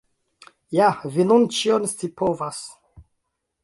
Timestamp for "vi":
1.17-1.27